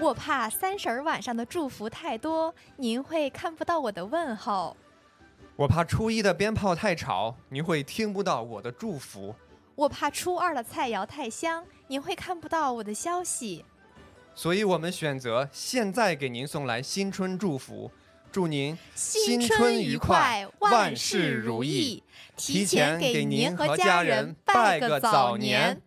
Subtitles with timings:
[0.00, 4.76] 我怕三十儿晚上的祝福太多，您会看不到我的问候。
[5.56, 9.34] 我怕初一的鞭炮太吵，您会听不到我的祝福。
[9.74, 13.64] 我怕初二的菜肴太香，您会看不到我的消息。
[14.36, 17.90] 所以我们选择现在给您送来新春祝福，
[18.30, 22.04] 祝您新春愉快，万事如意。
[22.36, 25.82] 提前给您和家人拜个早年。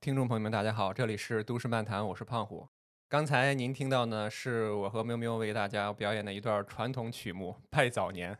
[0.00, 2.66] 听众朋友们，大家好，这里是都市漫谈，我是胖虎。
[3.10, 8.32] 刚才您听到呢，是我和喵喵为大家表演的一段传统曲目《拜早年》。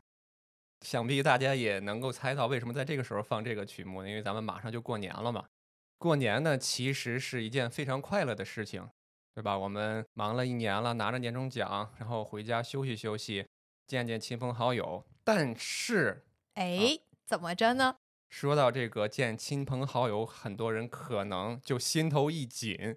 [0.83, 4.09] 想必大家也能够猜到，为什么在这个时候放这个曲目呢？
[4.09, 5.45] 因为咱们马上就过年了嘛。
[5.99, 8.89] 过年呢，其实是一件非常快乐的事情，
[9.35, 9.59] 对吧？
[9.59, 13.49] 我们忙了一年了，拿着年终奖，然后回家休息休息，
[13.89, 15.05] 见见亲朋好友。
[15.25, 17.97] 但是，哎，怎么着呢？
[18.29, 22.97] 说到这个见亲朋好友，很多人可能就心头一紧。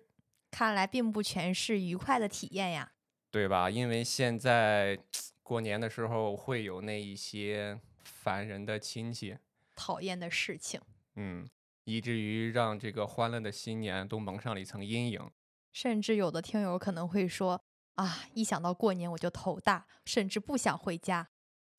[0.53, 2.91] 看来并不全是愉快的体验呀，
[3.31, 3.69] 对吧？
[3.69, 4.99] 因为现在。
[5.45, 9.37] 过年的时候会有那一些烦人的亲戚，
[9.75, 10.79] 讨厌的事情，
[11.15, 11.45] 嗯，
[11.83, 15.29] 以至于让这个欢乐的新年都蒙上了一层阴影。
[15.73, 17.61] 甚至有的听友可能会说
[17.95, 21.27] ：“啊，一想到过年我就头大，甚至不想回家。”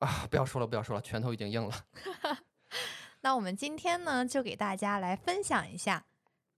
[0.01, 1.87] 啊，不要说了，不要说了，拳头已经硬了。
[3.23, 6.05] 那我们今天呢，就给大家来分享一下，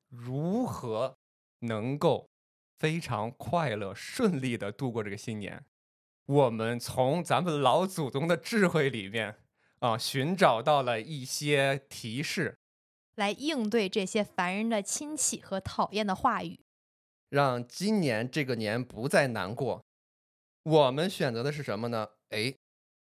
[0.08, 1.18] 如何
[1.60, 2.28] 能够
[2.78, 5.64] 非常快乐、顺利的度过这个新年。
[6.26, 9.36] 我们从咱们老祖宗的智慧里面
[9.78, 12.58] 啊，寻找到了一些提示，
[13.14, 16.60] 来应对这些烦人的亲戚和讨厌的话语，
[17.28, 19.84] 让今年这个年不再难过。
[20.64, 22.08] 我们选择的是什么呢？
[22.30, 22.52] 哎，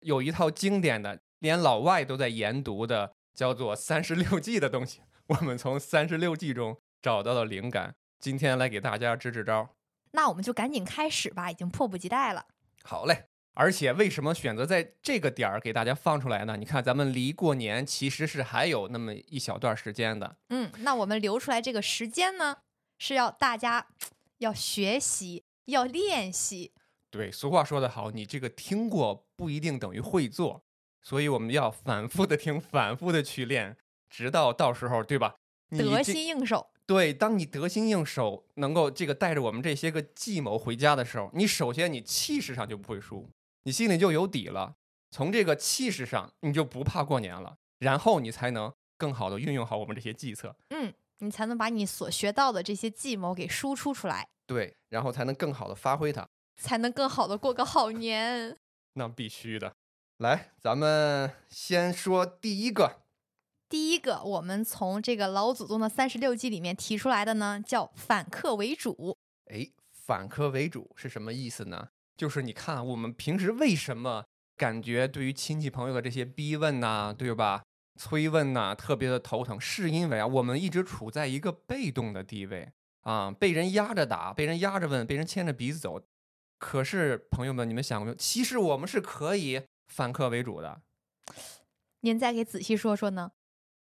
[0.00, 5.02] 有一套经典的，连老外都在研读的，叫做《三十六计》的东西。
[5.28, 7.94] 我们从《三十六计》中找到了灵感，
[8.24, 9.68] 今天来给大家支支招。
[10.12, 12.46] 那我们就赶紧开始吧，已经迫不及待了。
[12.82, 16.56] 好嘞，而且为什么选择在这个点儿给大家放出来呢？
[16.56, 20.38] 你看，咱们离过年其实是还有那么一小段时间的。
[20.48, 22.56] 嗯，那我们留出来这个时间呢，
[22.96, 23.88] 是要大家
[24.40, 26.72] 要学习，要练习。
[27.10, 30.64] 对，俗话说得好，你这个听过不一定等于会做，
[31.02, 33.76] 所以我们要反复的听，反复的去练，
[34.08, 35.34] 直到到时候，对吧？
[35.68, 36.70] 得心应手。
[36.86, 43.28] 对，当你得心应手，能够这个带着我们这些个计谋回家的时候，你首先你气势上就不会输，
[43.62, 44.76] 你心里就有底了。
[45.10, 50.54] 从这个气势上，你就不怕过年了，然后你才能更好的运用好我们这些计策。
[50.70, 54.28] 嗯，你才能把你所学到的这些计谋给输出出来。
[54.46, 58.58] 对，然后才能更好的发挥它，才能更好的过个好年。
[58.94, 59.72] 那必须的。
[60.18, 63.03] 来，咱们先说第一个。
[63.68, 69.16] 第一个，我们从这个老祖宗的三十六计里面提出来的呢，叫反客为主。
[69.46, 71.88] 哎，反客为主是什么意思呢？
[72.16, 74.24] 就是你看，我们平时为什么
[74.56, 77.64] 感觉对于亲戚朋友的这些逼问呐，对吧？
[77.98, 82.70] 催问呐，特别的头疼，是因为啊，我们一直处在一个被动的地位
[83.02, 86.00] 啊，被人压着打，被人压着问，被人牵着鼻子走。
[86.58, 88.14] 可是，朋友们，你们想过没有？
[88.16, 90.82] 其实我们是可以反客为主的。
[92.00, 93.32] 您再给仔细说说呢？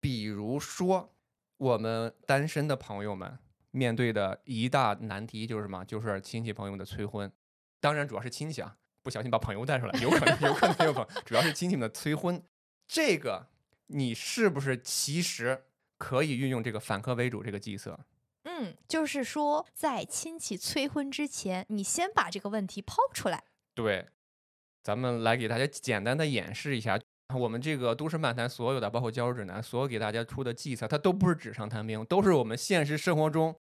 [0.05, 1.15] 比如说，
[1.57, 3.39] 我们单身的朋友们
[3.71, 5.83] 面对的一大难题就是什么？
[5.83, 7.31] 就是亲戚朋友的催婚。
[7.79, 11.09] 当然，主要是亲戚啊，不小心把朋友带出来，有可能，有可能有朋友。
[11.25, 12.39] 主要是亲戚们的催婚，
[12.87, 13.47] 这个
[13.87, 15.63] 你是不是其实
[15.97, 17.99] 可以运用这个反客为主这个计策？
[18.43, 23.43] 嗯，就是说，在亲戚催婚之前，你先把这个问题抛出来。
[23.73, 24.09] 对，
[24.83, 26.99] 咱们来给大家简单的演示一下。
[27.33, 33.55] 我们这个都市漫谈所有的，包括交友指南，所有给大家出的计策，它都不是纸上谈兵，都是我们现实生活中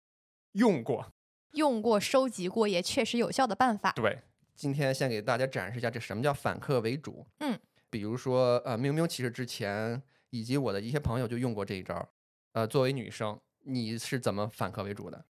[0.53, 1.13] 用过、
[1.51, 3.91] 用过、收集过，也确实有效的办法。
[3.91, 4.21] 对，
[4.55, 7.25] 今天先给大家展示一下，这什么叫反客为主。
[7.39, 7.57] 嗯，
[7.89, 10.01] 比如说，呃，明明其实之前
[10.31, 12.09] 以及我的一些朋友就用过这一招。
[12.53, 15.25] 呃，作为女生，你是怎么反客为主的？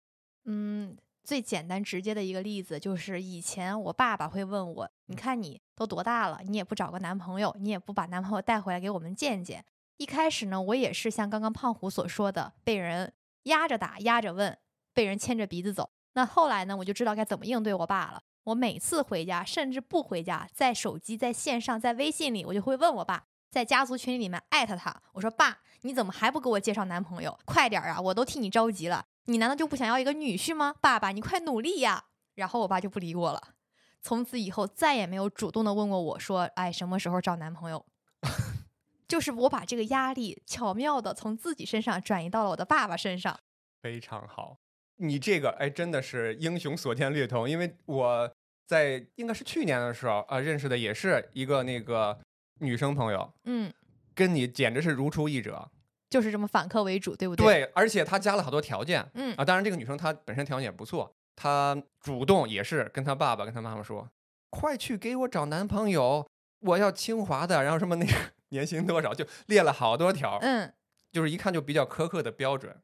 [0.44, 0.96] 嗯。
[1.22, 9.64] 最简单直接的一个例子就是，以前我爸爸会问我：“你看你都多大了，你也不找个男朋友，你也不把男朋友带回来给我们见见。”
[9.98, 13.12] 一开始呢，我也是像刚刚胖虎所说的，被人
[13.42, 14.58] 压着打、压着问，
[14.94, 15.90] 被人牵着鼻子走。
[16.14, 18.22] 那后来呢，我就知道该怎么应对我爸了。
[18.44, 27.38] 我每次回家，甚至不回家，在手机、在线上、在微信里，我就会问我爸，在家族群里面艾特他，我说：“爸，你怎么还不给我介绍男朋友？
[27.44, 30.74] 快点啊，我都替你着急了。”你难道就不想要一个女婿吗？
[30.80, 32.04] 爸爸，你快努力呀！
[32.34, 33.54] 然后我爸就不理我了，
[34.00, 37.84] 从此以后再也没有主动的问过我说：“哎，什么时候找男朋友？”
[39.06, 43.38] 就是我把这个压力巧妙的从自己身上转移到了我的爸爸身上。
[43.82, 44.58] 非常好，
[44.96, 48.32] 你这个哎，真的是英雄所见略同，因为我
[48.66, 52.18] 在应该是去年的时候啊，认识的也是一个那个
[52.60, 53.72] 女生朋友，嗯，
[54.14, 55.70] 跟你简直是如出一辙。
[56.08, 57.46] 就是这么反客为主，对不对？
[57.46, 64.10] 对，而且他加了好多条件，嗯啊，当然这个女生她本身条件也不错，她主动也是跟她爸爸跟她妈妈说，
[64.50, 66.28] 快去给我找男朋友，
[66.62, 68.12] 我要清华的，然后什么那个
[68.50, 70.72] 年薪多少，就列了好多条，嗯，
[71.12, 72.76] 就是一看就比较苛刻的标准，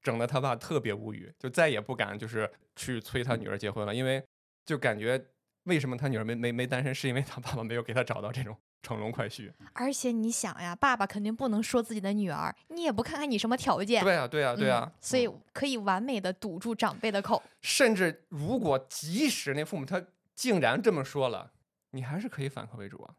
[0.00, 4.24] 整的他爸特别无语，就再也不敢就是去催他女儿结婚了，因为
[4.64, 5.20] 就感觉
[5.64, 9.52] 为什么他女儿没没没单身，是因为他爸爸没有给他找到这种乘龙快婿。
[9.72, 17.42] 而且你想呀，爸爸肯定不能说自己的女儿，你也不看看你什么条件，对啊，对啊，对啊嗯，所以嗯可以完美的堵住长辈的口。
[17.60, 20.02] 甚至如果即使那父母他
[20.34, 21.52] 竟然这么说了，
[21.90, 23.14] 你还是可以反客为主啊。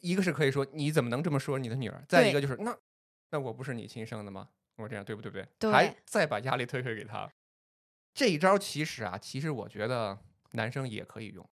[0.00, 2.76] 一个是可以说你怎么能这么说你的女儿，再一个就是那
[3.30, 4.48] 那我不是你亲生的吗？
[4.76, 5.30] 我这样对不对？
[5.30, 5.48] 不对？
[5.58, 7.30] 对还再把压力推回给他。
[8.12, 10.18] 这一招其实啊，其实我觉得
[10.52, 11.48] 男生也可以用。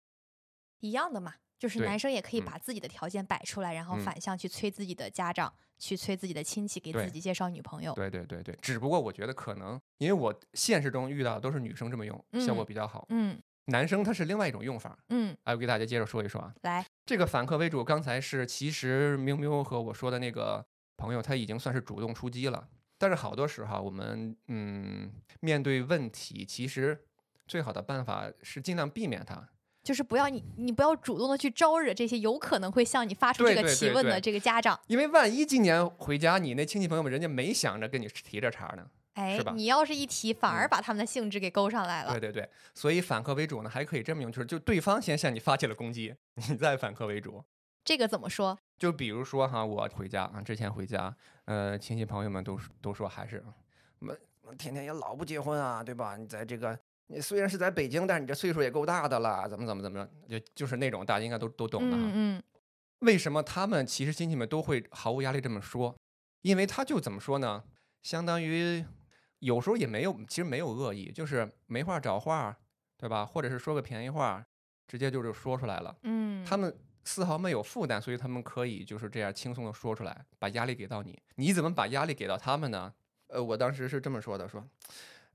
[0.81, 7.93] 一样的嘛，就是男生也可以嗯把自己的条件摆出来，然后嗯反向去催自己的家长，去催自己的亲戚给自己介绍女朋友。
[7.93, 13.07] 对对对对，只不过我觉得可能因为我现实中遇到的都是女生这么用，效果嗯比较好。
[13.11, 16.53] 嗯男生他是另外一种用法，嗯，哎，我给大家接着说一说啊。
[16.63, 20.67] 来，这个反客为主，刚才是其实喵喵和我说的那个
[20.97, 22.67] 朋友，他已经算是主动出击了。
[22.99, 27.05] 但是好多时候啊，我们嗯面对问题，其实
[27.47, 29.49] 最好的办法是尽量避免它。
[29.83, 34.79] 就是不要你你不要主动的去招惹这些有可能会向你发出这个提问的这个家长。
[34.87, 38.87] 因为万一今年回家，你那亲戚朋友们人家没想着跟你提这茬呢。
[39.15, 42.13] 哎是吧，你要是一提，反而嗯把他们的兴致给勾上来了。
[42.13, 47.43] 对对对，所以反客为主呢，还可以这么用，就是就对方先向你发起了攻击，你再反客为主。
[47.85, 48.57] 这个怎么说？
[48.79, 51.15] 就比如说哈，我回家啊，之前回家，
[51.47, 53.45] 呃，亲戚朋友们都都说还是
[53.99, 54.17] 我们
[54.57, 56.17] 天天也老不结婚啊，对吧？
[56.17, 56.79] 你在这个
[57.13, 59.99] 你虽然是在北京，但是你这岁数也够大的了，怎么怎么怎么
[60.29, 62.03] 着，就就是那种大家应该都都懂的哈。
[62.05, 62.43] 嗯嗯
[63.01, 65.97] 为什么他们其实亲戚们都会毫无压力这么说？
[66.43, 67.65] 因为他就怎么说呢？
[68.03, 68.85] 相当于
[69.41, 72.57] 有时候也没有，其实没有恶意，就是没话找话，
[72.97, 73.27] 对吧？
[73.27, 74.45] 或者是说个便宜话，
[74.87, 75.97] 直接就是说出来了。
[76.03, 76.73] 嗯，他们
[77.05, 81.19] 丝毫没有负担，所以他们可以就是这样轻松的说出来，把压力给到你。
[81.37, 82.93] 你怎么把压力给到他们呢？
[83.29, 84.63] 呃，我当时是这么说的，说，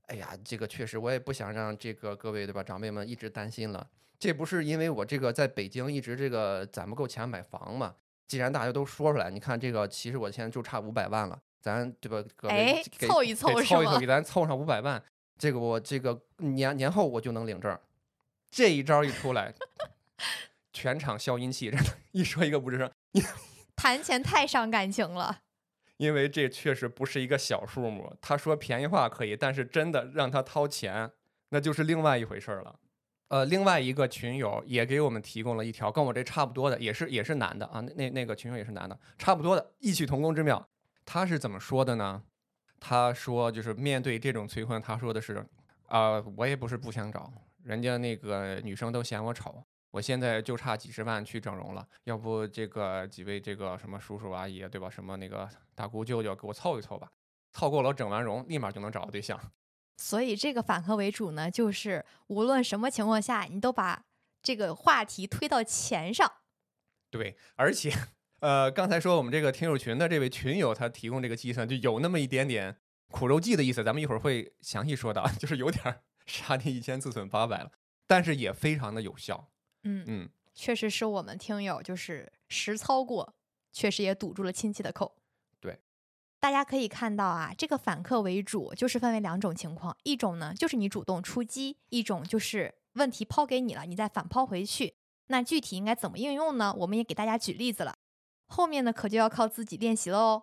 [0.06, 3.88] 哎呀，这个确实我也不想让这个各位对吧长辈们一直担心了。
[4.18, 7.94] 这不是因为我这个在北京一直这个攒不够钱买房嘛？
[8.26, 12.28] 既然大家都说出来，你看这个，其实我现在就差五百万了，咱对吧？
[12.34, 15.02] 各位凑一凑凑一凑，吗给咱凑上五百万，
[15.38, 17.80] 这个我这个年年后我就能领证儿。
[18.50, 19.54] 这一招一出来，
[20.72, 22.90] 全场消音器，真的，一说一个不吱声，
[23.76, 25.40] 谈钱太伤感情了。
[25.96, 28.14] 因为这确实不是一个小数目。
[28.20, 31.10] 他说便宜话可以，但是真的让他掏钱，
[31.50, 32.78] 那就是另外一回事儿了。
[33.28, 40.68] 呃，另外一个群友也给我们提供了一条跟我这差不多的，也是也是男的啊，那那那个群友也是男的，差不多的异曲同工之妙。
[41.04, 42.22] 他是怎么说的呢？
[42.78, 45.44] 他说就是面对这种催婚，他说的是，
[45.86, 47.32] 啊、我也不是不想找，
[47.64, 49.64] 人家那个女生都嫌我丑，
[49.96, 57.10] 我现在就差几十万去整容了，要不这个几位这个什么叔叔阿姨对吧，什么那个大姑舅舅给我凑一凑吧，
[57.52, 59.40] 凑够了整完容，立马就能找到对象。
[59.96, 64.04] 所以这个反客为主呢，就是无论什么情况下，你都把
[64.42, 66.30] 这个话题推到钱上。
[67.10, 67.90] 对，而且，
[68.40, 72.76] 呃，刚才说我们这个听友群的这位群友，他提供这个计算就有那么一点点
[73.10, 77.72] 苦肉计的意思，咱们一会儿会详细说到， 就是有点儿 杀敌一千自损八百了，
[78.06, 79.48] 但是也非常的有效。
[79.86, 83.32] 嗯，嗯，确实是我们听友就是实操过，
[83.72, 85.16] 确实也堵住了亲戚的口。
[85.60, 85.78] 对，
[86.40, 94.96] 大家可以看到啊，这个反客为主就是分为两种情况，一种呢就是你主动出击，一种就是问题抛给你了，你再反抛回去。
[95.28, 96.74] 那具体应该怎么应用呢？
[96.78, 97.96] 我们也给大家举例子了，
[98.46, 100.42] 后面呢可就要靠自己练习了哦。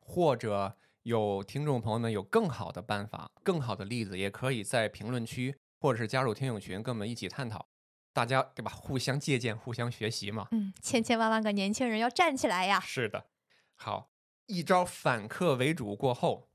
[0.00, 7.66] 或者有听众朋友们有更好的办法、更好的例子，也可以在评论区或者是加入听友群，跟我们一起探讨，
[8.14, 8.70] 大家对吧？
[8.70, 10.48] 互相借鉴、互相学习嘛。
[10.52, 12.80] 嗯，千千万万个年轻人要站起来呀！
[12.80, 13.26] 是的，
[13.74, 14.08] 好，
[14.46, 16.48] 一招反客为主过后，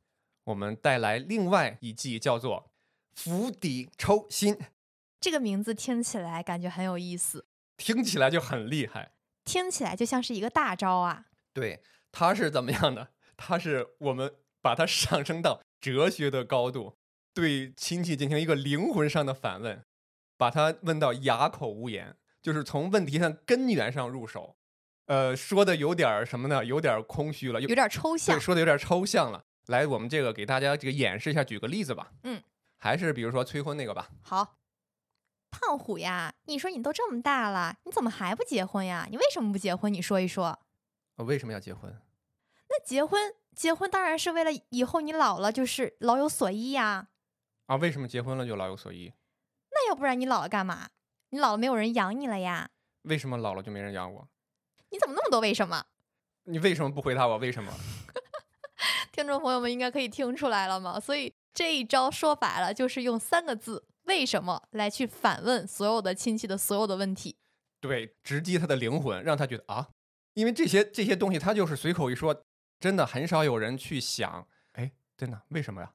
[0.46, 2.72] 我们带来另外一计，叫做
[3.14, 4.58] 釜底抽薪，
[5.20, 9.12] 这个名字听起来感觉很有意思，听起来就很厉害。
[9.44, 11.26] 听起来就像是一个大招啊。
[11.52, 13.10] 对，它是怎么样的？
[13.36, 16.96] 它是我们把它上升到哲学的高度，
[17.34, 19.84] 对亲戚进行一个灵魂上的反问，
[20.40, 24.56] 把他问到哑口无言，就是从问题上根源上入手。
[25.08, 26.64] 呃，说的有点儿什么呢？
[26.64, 28.40] 有点儿空虚了，有点抽象对，。
[28.40, 29.44] 说的有点抽象了。
[29.66, 32.14] 来，我们这个给大家这个演示一下，举个例子吧。
[32.24, 32.42] 嗯，
[32.78, 34.08] 还是比如说催婚那个吧。
[34.22, 34.56] 好，
[35.52, 39.06] 胖虎呀，你说你都这么大了，你怎么还不结婚呀？
[39.12, 39.94] 你为什么不结婚？
[39.94, 40.58] 你说一说。
[41.18, 41.94] 我为什么要结婚？
[42.70, 47.10] 那结婚，结婚当然是为了以后你老了就是老有所依呀。
[47.66, 49.12] 啊，为什么结婚了就老有所依？
[49.90, 50.90] 那要不然你老了干嘛？
[51.32, 52.70] 你老了没有人养你了呀？
[53.02, 54.28] 为什么老了就没人养我？
[54.92, 55.84] 你怎么那么多为什么？
[56.44, 57.74] 你为什么不回答我为什么？
[59.12, 61.00] 听众朋友们应该可以听出来了吗？
[61.00, 67.38] 所以这一招说白了就是用三个字“为什么”来去反问所有的亲戚的所有的问题。
[67.82, 69.90] 对，直击他的灵魂，让他觉得啊，
[70.36, 72.44] 因为这些这些东西他就是随口一说，
[72.80, 75.92] 真的很少有人去想，哎，真的为什么呀？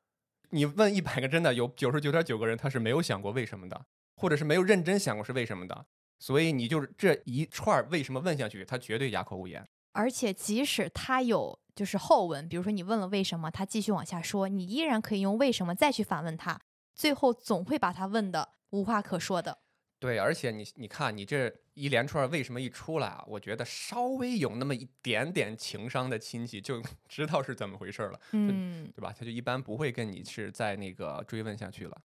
[0.55, 5.87] 你问一百个，真的有九十九点九个人他是没有想过为什么的，或者是没有认真想过是为什么的。
[6.21, 9.67] 所以你就是这一串为什么问下去，他绝对哑口无言。
[9.91, 16.61] 而且即使他有就是后文，比如说你问了为什么，他继续往下说，你依然可以用为什么再去反问他，
[16.95, 19.59] 最后总会把他问的无话可说的。
[20.05, 23.25] 对，而且你你看，你这一连串为什么一出来啊？
[23.27, 29.11] 我觉得稍微有那么一点点情商的亲戚就 知道是怎么回事了，嗯，对吧？
[29.19, 32.03] 他就一般不会跟你是在那个追问下去了。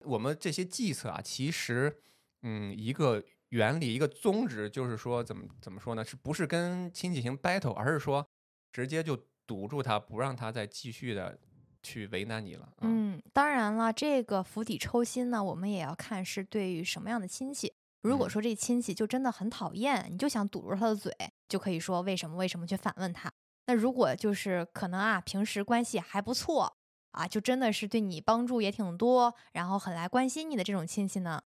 [0.00, 1.96] 我们这些计策啊，其实，
[2.42, 6.04] 嗯，一个原理，一个宗旨，就是说怎么怎么说呢？
[6.04, 8.28] 是不是跟亲戚行 battle，而是说
[8.72, 11.38] 直接就堵住他，不让他再继续的
[11.86, 12.64] 去为难你了。
[12.64, 17.72] 啊嗯，当然了，这个釜底抽薪呢，我们也要看是对于什么样的亲戚。
[18.02, 21.12] 如果嗯说这亲戚就真的很讨厌，你就想堵住他的嘴，
[21.48, 23.32] 就可以说为什么为什么去反问他。
[23.66, 26.76] 那如果就是可能啊，平时关系还不错
[27.12, 31.42] 啊，就真的是对你帮助也挺多，然后很来关心你的这种亲戚呢，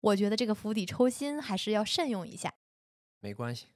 [0.00, 2.52] 我觉得这个釜底抽薪还是要慎用一下。
[3.20, 3.68] 没关系，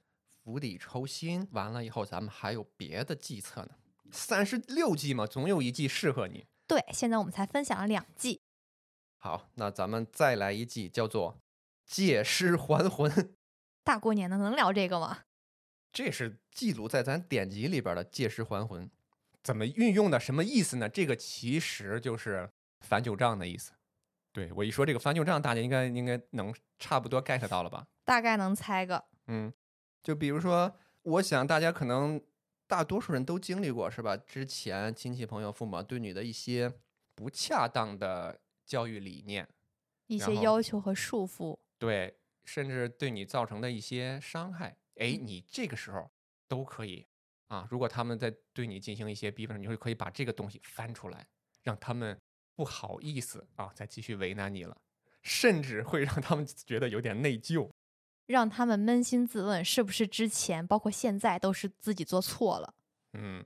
[0.43, 3.71] 釜底抽薪完了以后，咱们还有别的计策呢。
[4.11, 6.47] 三十六计嘛，总有一计适合你。
[6.67, 8.41] 对，现在我们才分享了两计，
[9.19, 11.39] 好，那咱们再来一计，叫做
[11.85, 13.35] 借尸还魂。
[13.85, 15.21] 大过年的能聊这个吗？
[15.93, 18.91] 这是记录在咱典籍里边的借尸还魂，
[19.43, 20.19] 怎么运用的？
[20.19, 20.89] 什么意思呢？
[20.89, 23.73] 这个其实就是翻旧账的意思。
[24.33, 27.87] 对我一说这个翻旧账，大家应该应该能差不多 get 到了吧？
[28.05, 29.05] 大概能猜个。
[29.29, 29.53] 嗯，
[30.03, 32.21] 就比如说，我想大家可能
[32.67, 34.17] 大多数人都经历过，是吧？
[34.17, 36.73] 之前亲戚朋友、父母对你的一些
[37.15, 39.49] 不恰当的教育理念，
[40.07, 46.11] 一些要求和束缚，对，甚至对你造成的一些伤害，哎，你这个时候
[46.49, 47.07] 都可以
[47.47, 47.69] 啊。
[47.71, 51.27] 如果他们在对你进行一些逼问，你会可以把这个东西翻出来，
[51.63, 52.21] 让他们
[52.55, 54.77] 不好意思啊，再继续为难你了，
[55.23, 57.71] 甚至会让他们觉得有点内疚。
[58.27, 62.75] 让他们扪心自问，是不是之前包括现在都是自己做错了？
[63.13, 63.45] 嗯，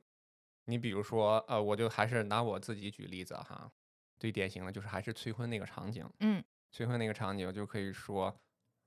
[0.64, 3.70] 你比如说，呃，我就还是拿我自己举例子哈，
[4.18, 6.08] 最典型的就是还是催婚那个场景。
[6.20, 8.34] 嗯，催婚那个场景就可以说，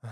[0.01, 0.11] 唉，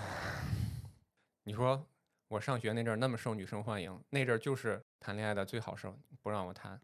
[1.43, 1.85] 你说
[2.27, 6.79] 我上学那阵儿那么受女生欢迎，那阵儿就是谈恋爱的最好时候，不让我谈，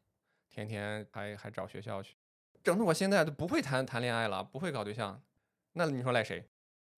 [0.50, 2.16] 天天还还找学校去，
[2.64, 5.22] 整的我现在都不会谈谈恋爱了，不会搞对象，
[5.74, 6.50] 那你说赖谁？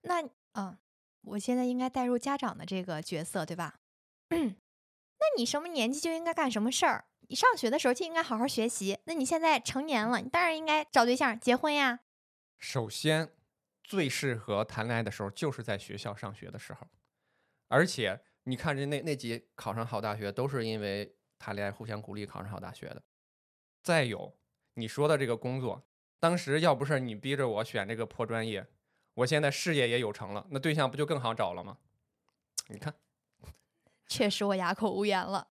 [0.02, 0.22] 那
[0.54, 0.76] 嗯，
[1.22, 3.80] 我现在应该带入家长的这个角色，对吧？
[4.30, 7.06] 那你什么年纪就应该干什么事儿？
[7.28, 8.98] 你上学的时候就应该好好学习。
[9.04, 12.00] 那你现在成年了，你当然应该找对象、结婚呀。
[12.58, 13.30] 首先，
[13.84, 16.86] 最适合谈恋爱的时候就是在学校上学的时候，
[17.68, 23.02] 而且你看人那那几考上好大学，都是因为谈恋爱互相鼓励考上好大学的。
[23.82, 24.36] 再有
[24.74, 25.86] 你说的这个工作，
[26.18, 28.66] 当时要不是你逼着我选这个破专业，
[29.14, 31.78] 我现在事业也有成了，那对象不就更好找了吗？
[32.68, 32.94] 你看，
[34.06, 35.48] 确实，我哑口无言了，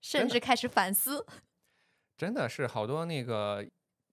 [0.00, 1.26] 甚至开始反思。
[2.16, 3.66] 真的是好多那个，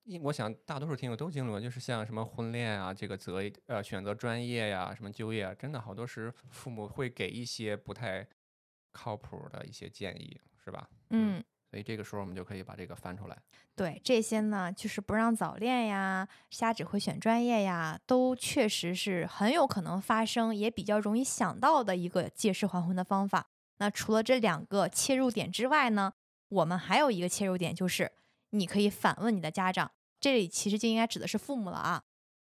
[0.04, 8.26] 因我想大多数听友都经历过，就是像什么婚恋啊，这个择呃选择专业呀，什么就业啊，真的好多时父母会给一些不太
[8.94, 10.90] 靠谱的一些建议，是吧？
[11.10, 13.38] 嗯，所以这个时候我们就可以把这个翻出来。
[13.76, 23.50] 对这些呢，就是不让早恋呀，瞎指挥选专业呀，都确实是很有可能发生，也比较容易想到的一个借尸还魂的方法。
[23.80, 26.14] 那除了这两个切入点之外呢，
[26.50, 28.12] 我们还有一个切入点，就是
[28.52, 32.04] 你可以反问你的家长，这里其实就应该指的是父母了啊，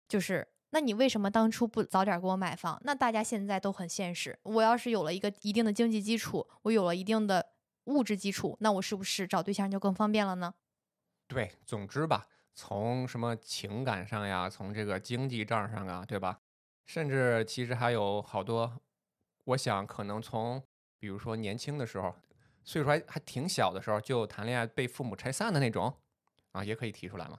[0.09, 2.81] 就是那你为什么当初不早点给我买房？
[2.85, 7.51] 那大家现在都很现实，我要是有了一个一定的经济基础，我有了一定的
[7.91, 10.55] 物质基础，那我是不是找对象就更方便了呢？
[11.27, 16.41] 对，总之吧，从什么情感上呀，从这个经济账上啊，对吧？
[16.87, 18.81] 甚至其实还有好多，
[19.45, 20.63] 我想可能从
[20.99, 22.15] 比如说年轻的时候，
[22.65, 25.95] 岁数还还挺小的时候就谈恋爱被父母拆散的那种，
[26.53, 27.39] 啊，也可以提出来嘛。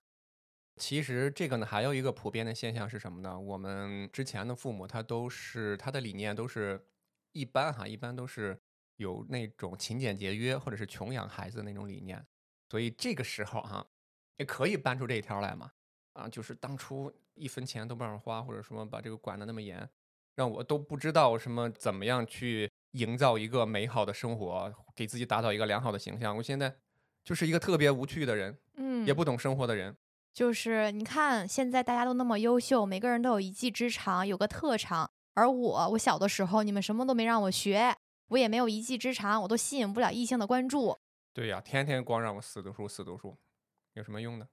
[0.77, 3.37] 其实这个呢，还有一个普遍的现象是什么呢？
[3.37, 6.87] 我们之前的父母他都是他的理念都是
[7.33, 8.57] 一般哈，一般都是
[8.97, 12.25] 有那种勤俭节约或者是穷养孩子的那种理念，
[12.69, 13.85] 所以这个时候哈，
[14.37, 15.71] 也可以搬出这一条来嘛。
[16.13, 19.89] 啊，就是当初一分钱都不让花，或者什么把这个管得那么严，
[20.35, 26.35] 让我都不知道什么怎么样去营造一个美好的生活，给自己打造一个良好的形象。
[26.35, 26.75] 我现在
[27.23, 29.95] 就是一个特别无趣的人，嗯，也不懂生活的人。
[30.33, 35.09] 就是你看，现在大家都那么优秀，每个人都有一技之长，有个特长。
[35.33, 37.95] 而我，我小的时候你们什么都没让我学，
[38.31, 40.97] 我也没有一技之长，我都吸引不了异性的关注。
[41.33, 43.37] 对呀，天天光让我死读书，死读书，
[43.93, 44.47] 有什么用呢？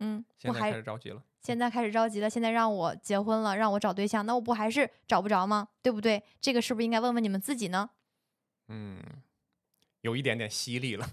[0.00, 1.22] 嗯，现在开始着急了。
[1.40, 2.30] 现在开始着急了。
[2.30, 5.68] 现在让我结婚了，让我找对象，那我不还是找不着吗？
[5.82, 6.22] 对不对？
[6.40, 7.90] 这个是不是应该问问你们自己呢？
[8.68, 9.02] 嗯，
[10.00, 11.10] 有一点点犀利了，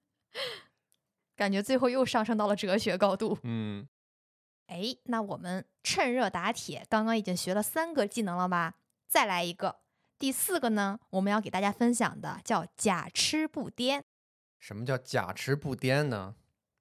[1.34, 3.38] 感觉最后又上升到了哲学高度。
[3.42, 3.88] 嗯，
[4.66, 8.74] 哎，那我们趁热打铁，刚刚已经学了三个技能了吧？
[9.06, 9.80] 再来一个，
[10.18, 10.98] 第四个呢？
[11.10, 14.00] 我们要给大家分享的叫假痴不癫。
[14.58, 16.36] 什么叫假痴不癫呢？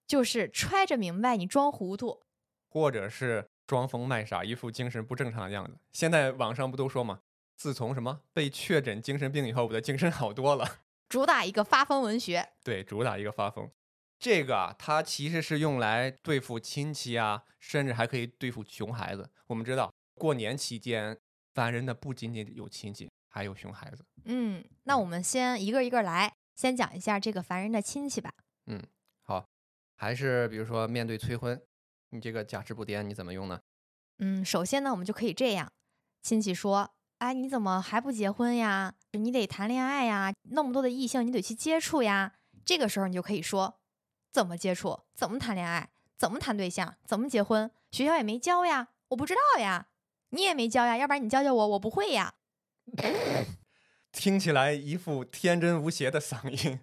[0.07, 2.21] 就是揣着明白，你装糊涂，
[2.69, 5.77] 或者是装疯卖傻，一副精神不正常的样子。
[5.91, 7.19] 现在网上不都说吗？
[7.57, 10.79] 自从什么被确诊精神病以后，我的精神好多了。
[11.09, 13.69] 主打一个发疯文学，对，主打一个发疯。
[14.17, 19.29] 这个啊，它其实是用来对付亲戚啊，甚至还可以对付熊孩子。
[19.47, 21.17] 我们知道，过年期间
[21.53, 24.05] 烦人的不仅仅有亲戚，还有熊孩子。
[24.23, 28.31] 嗯，那我们先一个一个来，先讲一下这个烦人的亲戚吧。
[28.67, 28.81] 嗯，
[29.23, 29.45] 好。
[29.97, 31.61] 还是比如说面对催婚，
[32.11, 33.59] 你这个假肢不颠你怎么用呢？
[34.19, 35.69] 嗯，首先呢，我们就可以这样：
[36.21, 38.93] 亲戚说，哎，你怎么还不结婚呀？
[39.11, 42.35] 你得谈恋爱呀，那么多的异性你得去接触呀。
[42.63, 43.81] 这个时候你就可以说，
[44.31, 45.01] 怎么接触？
[45.13, 45.89] 怎么谈恋爱？
[46.17, 46.95] 怎么谈对象？
[47.03, 47.69] 怎么结婚？
[47.91, 49.89] 学校也没教呀，我不知道呀，
[50.29, 52.33] 你也没教呀，要不然你教教我，我不会呀。
[54.11, 56.79] 听起来一副天真无邪的嗓音。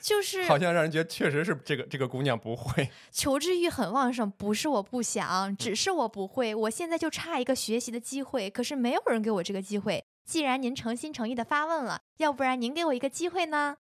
[0.00, 6.54] 就是好像让人觉得确实是这个这个姑娘不会求知欲很旺盛，不是我不想，只是我不会。
[6.54, 10.04] 我现在就差一个学习的机会，可是没有人给我这个机会。
[10.24, 13.78] 既然您诚心诚意的发问了，要不然您给我一个机会呢？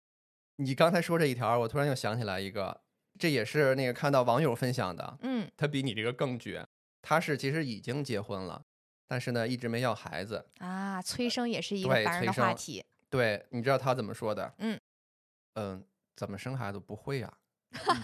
[0.56, 2.82] 你刚才说这一条，我突然又想起来一个，
[3.20, 6.66] 这也是那个看到网友分享的，嗯，他比你这个更绝，
[7.02, 8.64] 他是其实已经结婚了，
[9.08, 12.84] 但是呢一直没要孩子啊，催生也是一个烦人的话题。
[13.10, 14.54] 对，你知道他怎么说的？
[14.60, 14.80] 嗯
[15.54, 15.84] 嗯。
[16.18, 17.30] 怎么生孩子不会呀？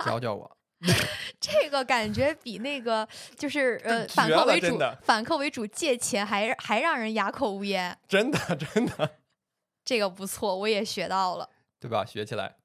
[0.05, 0.57] 教教我。
[1.39, 7.97] 这个感觉比那个就是呃反客为主，反客为主借钱还还让人哑口无言。
[8.09, 9.19] 真的真的，
[9.85, 12.03] 这个不错，我也学到了，对吧？
[12.03, 12.57] 学起来。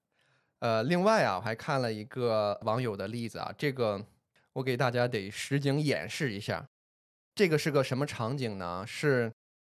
[0.59, 4.05] 呃，另外啊，我还看了一个网友的例子啊，这个
[4.55, 6.69] 我给大家得实景演示一下。
[7.37, 8.85] 这个是个什么场景呢？
[8.85, 9.33] 是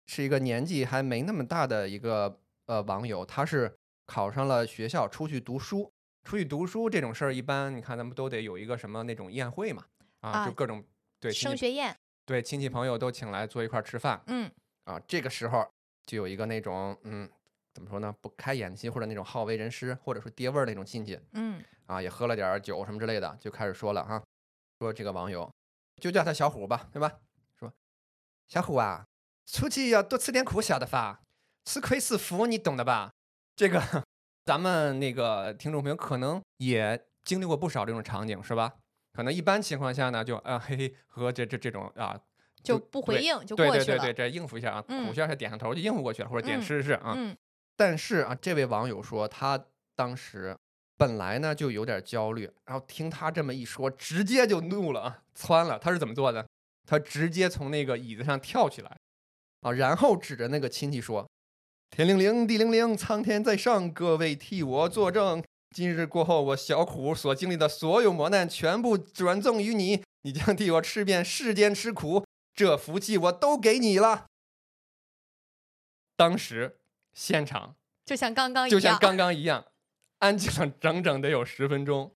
[0.07, 3.75] 是一个年纪还没那么大的一个呃网友，他是。
[4.11, 5.93] 考上了学校，出去读书，
[6.23, 9.85] 出去读书这种事儿，一般你看咱们都得有一个什么那种宴会嘛，
[10.21, 10.83] 啊，就各种
[11.19, 11.95] 对升学宴，
[12.25, 14.51] 对亲戚朋友都请来坐一块儿吃饭，嗯，
[14.85, 15.63] 啊，这个时候
[16.07, 17.29] 就有一个那种嗯，
[17.71, 24.19] 怎么说呢，不开眼的或者那种好为人师或者说爹味儿那种亲戚，嗯，啊，也喝了点酒什么之类的，就开始说了哈，
[24.79, 25.47] 说这个网友
[26.01, 27.15] 就叫他小虎吧，对吧？
[28.49, 29.05] 说小虎啊，
[29.45, 31.21] 出去要多吃点苦，晓得吧？
[31.65, 33.11] 吃亏是福，你懂的吧？
[33.55, 33.79] 这个
[34.43, 38.73] 咱们那个听众朋友可能也经历过不少这种场景，是吧？
[39.13, 42.19] 可能一般情况下呢，就啊嘿嘿和这这这种啊
[42.63, 43.85] 就不回应就过去了。
[43.85, 47.13] 对对对对，这应付一下啊，苦笑一下点上头就应付过去了，或者点试试啊。
[47.15, 47.37] 嗯。
[47.75, 49.63] 但是啊，这位网友说他
[49.95, 50.57] 当时
[50.97, 55.77] 本来呢就有点焦虑，然后听他这么一说，直接就怒了啊，窜了。
[55.77, 56.45] 他是怎么做的？
[56.85, 58.97] 他直接从那个椅子上跳起来
[59.61, 61.27] 啊，然后指着那个亲戚说。
[61.91, 65.43] 天灵灵，地灵灵，苍天在上，各位替我作证。
[65.75, 74.27] 今日过后，我小苦所经历的所有磨难，全部转赠于你，你将替我吃遍世间吃苦，这福气我都给你了。
[76.15, 76.77] 当时
[77.13, 79.65] 现场就像刚刚一样就像刚刚一样，
[80.19, 82.13] 安静了整整得有十分钟，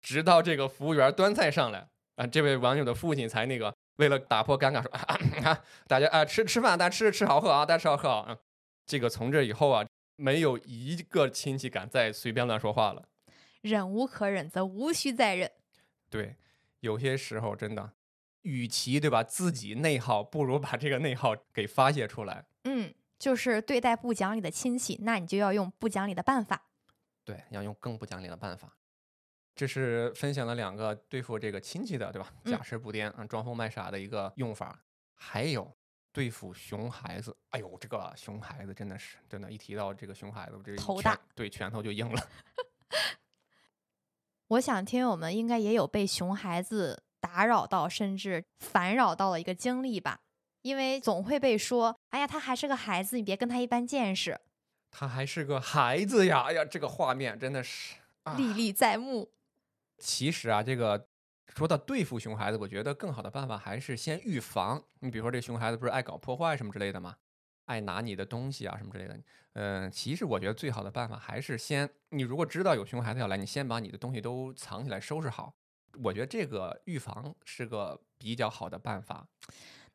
[0.00, 1.86] 直到这个服务员端菜上来
[2.16, 4.90] 啊，这位网友的父亲才那个为了打破尴尬说
[5.48, 8.38] 啊，大家啊吃吃饭，大家吃吃好喝啊，大家吃好喝啊。
[8.86, 13.08] 这个从这以后啊，没有一个亲戚敢再随便乱说话了。
[13.60, 15.50] 忍无可忍，则无需再忍。
[16.10, 16.36] 对，
[16.80, 17.92] 有些时候真的，
[18.42, 22.44] 与其对吧自己内耗，不如把这个内耗给发泄出来。
[22.64, 26.66] 嗯，就是对待不讲理的亲戚，那你就要用不讲理的办法。
[27.24, 28.76] 对，要用更不讲理的办法。
[29.54, 32.32] 这是分享了两个对付这个亲戚的，对吧？
[32.44, 34.78] 嗯假释不颠啊，装疯卖傻的一个用法。
[35.14, 35.72] 还有
[36.10, 42.28] 对付熊孩子，哎呦，这个熊孩子真的是，真的，一提到这个熊孩子，我这个头大，对，拳头就硬了。
[44.48, 50.20] 我想听友们应该也有被熊孩子打扰到，甚至烦扰到了一个经历吧，
[50.62, 54.40] 因为总会被说：“哎呀，他还是个孩子，你别跟他一般见识。
[54.90, 56.42] 他还是个孩子呀！
[56.48, 58.34] 哎呀，这个画面真的是啊。
[58.36, 59.30] 历历在目。
[60.02, 61.06] 其实啊，这个
[61.54, 64.82] 说到对付熊孩子，我觉得更好的办法还是先预防。
[64.98, 67.14] 你比如说，这熊孩子不是爱搞破坏什么之类的吗？
[67.66, 69.16] 爱拿你的东西啊什么之类的。
[69.52, 75.54] 嗯、其实我觉得最好的办法还是先，你如果知道有熊孩子要来，你先把你的东西都藏起来，收拾好。
[76.02, 79.28] 我觉得这个预防是个比较好的办法。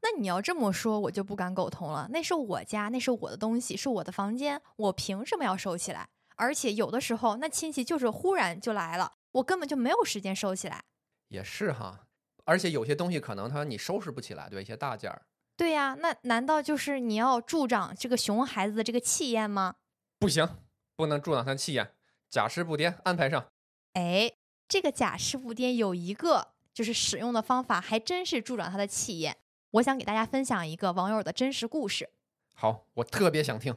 [0.02, 2.08] 那你要这么说，我就不敢苟同了。
[2.12, 6.08] 那是我家，那是我的东西，是我的房间，我凭什么要收起来？
[6.36, 10.84] 而且有的时候，那亲戚就是忽然就来了，我根本就没有时间收起来。
[11.28, 12.08] 也是哈，
[12.46, 15.24] 而且有些东西可能它你收拾不起来，对一些大件儿。
[15.56, 19.76] 对呀，那难道就是你要助长这个熊孩子的这个气焰吗？
[20.20, 20.48] 不行，
[20.96, 21.94] 不能助长他气焰，
[22.30, 23.48] 假释不颠，安排上。
[23.94, 24.32] 哎，
[24.68, 29.38] 这个假释不颠有一个就是使用的方法，还真是助长他的气焰。
[29.72, 32.10] 我想给大家分享一个网友的真实故事。
[32.54, 33.76] 好，我特别想听。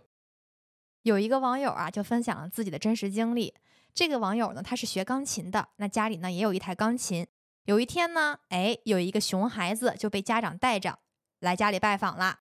[1.02, 3.54] 有一个网友啊，就分享了自己的真实经历。
[3.94, 7.26] 这个网友呢，他是学钢琴的，那家里呢也有一台钢琴。
[7.64, 10.98] 有一天呢，哎，有一个熊孩子就被家长带着
[11.40, 12.40] 来家里拜访了。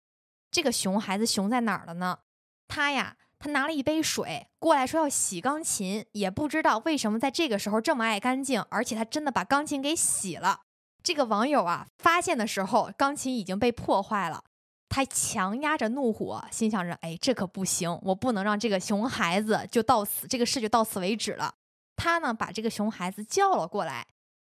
[0.49, 2.19] 这个熊孩子熊在哪儿了呢？
[2.67, 10.61] 他呀，他拿了一杯水过来说要洗钢琴，也不知道为什么在这个时候这么爱干净，而且他真的把钢琴给洗了。
[11.03, 14.43] 这个网友啊，发现的时候钢琴已经被破坏了。
[14.89, 21.53] 他强压着怒火，心想着：“哎，这可不行，我不能让这个熊孩子就到此，这个事就到此为止了。”
[21.95, 24.07] 他呢，把这个熊孩子叫了过来，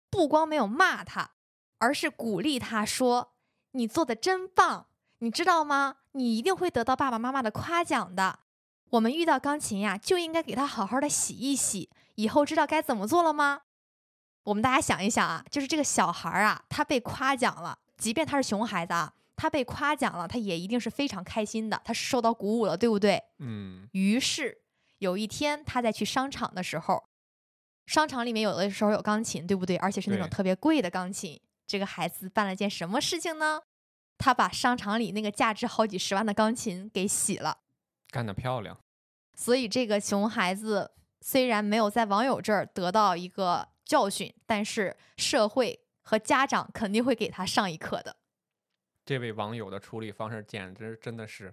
[0.09, 1.31] 不光没有骂他，
[1.79, 3.33] 而是鼓励他说
[3.73, 4.85] ：“你做的真棒，
[5.17, 5.97] 你知道吗？
[6.13, 8.39] 你一定会得到爸爸妈妈的夸奖的。
[8.91, 11.89] 我们遇到钢琴呀，就应该给它好好的洗一洗。
[12.15, 13.63] 以后知道该怎么做了吗？”
[14.43, 19.13] 我们大家想一想啊，就是这个小孩啊，他被夸奖了，即便他是熊孩子啊。
[19.39, 23.23] 他被夸奖了，他也一定是非常开心的，他是受到鼓舞了，对不对？
[23.37, 24.61] 嗯，于是
[24.97, 27.05] 有一天他在去商场的时候，
[27.85, 29.77] 商场里面有的时候有钢琴，对不对？
[29.77, 31.39] 而且是那种特别贵的钢琴。
[31.65, 33.61] 这个孩子办了件什么事情呢？
[34.17, 37.59] 他把商场里那个价值好几十万的钢琴给洗了。
[38.11, 38.77] 干得漂亮。
[39.35, 48.17] 所以这个熊孩子虽然没有在网友这儿得到一个教训，但是社会和家长肯定会给他上一课的。
[49.09, 51.51] 这位网友的处理方式简直真的是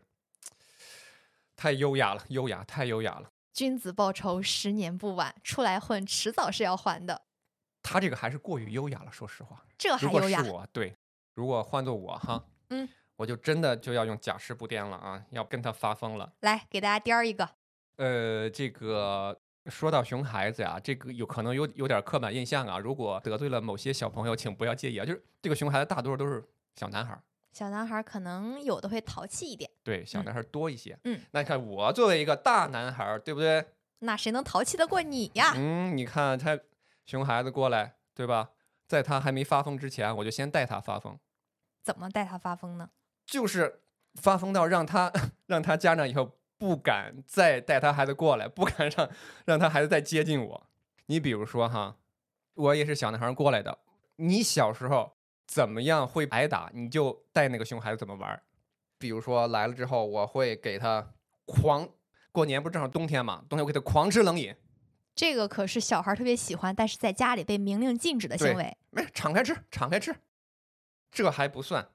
[1.56, 3.32] 太优雅了，优雅，太优雅了。
[3.54, 5.34] 君子报仇，十年不晚。
[5.42, 7.22] 出来混，迟早是要还的。
[7.82, 9.64] 他这个还是过于优雅了，说实话。
[9.78, 10.44] 这还优雅？
[10.44, 10.94] 是我，对，
[11.32, 16.30] 如果换做我哈，嗯，我就真的就要用假释不颠了啊，要跟他发疯了。
[16.40, 17.48] 来，给大家颠儿一个。
[17.96, 22.78] 呃，这个说到熊孩子呀，这个有可能有有点刻板印象啊。
[22.78, 25.06] 如果得罪了某些小朋友，请不要介意啊。
[25.06, 27.22] 就是这个熊孩子大多数都是小男孩儿，
[27.56, 30.98] 小男孩可能有的会淘气一点，对，小嗯男孩儿多一些。
[31.04, 33.64] 嗯，那你看我作为一个大男孩儿，对不对？
[34.00, 35.54] 那谁能淘气得过你呀？
[35.56, 36.58] 嗯，你看他
[37.06, 38.50] 熊孩子过来，对吧？
[38.86, 41.18] 在他还没发疯之前，我就先带他发疯，
[41.82, 42.90] 怎么带他发疯呢？
[43.24, 43.80] 就是
[44.16, 45.10] 发疯到让他
[45.48, 49.08] 让他家长以后不敢再带他孩子过来，不敢让
[49.46, 50.66] 让他孩子再接近我。
[51.06, 51.96] 你比如说哈，
[52.52, 53.78] 我也是小男孩过来的，
[54.16, 55.15] 你小时候
[55.46, 58.42] 怎么样会挨打，你就带那个熊孩子怎么玩。
[58.98, 61.88] 比如说来了之后，我会给他狂，
[62.32, 64.54] 过年不正好冬天嘛，冬天我给他狂吃冷饮，
[65.14, 68.76] 这个可是小孩特别喜欢，但是在家里被明令禁止的行为。
[68.90, 70.16] 没敞开吃，敞开吃，
[71.10, 71.88] 这还不算，